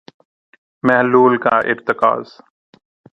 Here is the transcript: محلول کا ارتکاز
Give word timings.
محلول 0.83 1.37
کا 1.43 1.55
ارتکاز 1.71 2.25